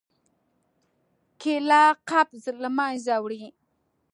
کېله 1.41 1.81
قبض 2.09 2.43
له 2.61 2.69
منځه 2.77 3.15
وړي. 3.23 3.43